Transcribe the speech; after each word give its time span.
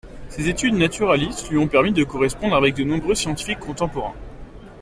Ses 0.29 0.49
études 0.49 0.73
naturalistes 0.73 1.47
lui 1.51 1.59
ont 1.59 1.67
permis 1.67 1.91
de 1.93 2.03
correspondre 2.03 2.55
avec 2.55 2.73
de 2.73 2.83
nombreux 2.83 3.13
scientifiques 3.13 3.59
contemporains. 3.59 4.15